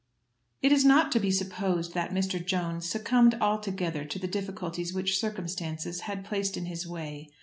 [0.63, 2.43] It is not to be supposed that Mr.
[2.43, 7.29] Jones succumbed altogether to the difficulties which circumstances had placed in his way.